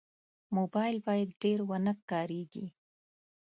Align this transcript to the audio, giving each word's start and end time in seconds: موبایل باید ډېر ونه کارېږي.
موبایل 0.55 0.97
باید 1.07 1.29
ډېر 1.41 1.59
ونه 1.69 1.93
کارېږي. 2.09 2.65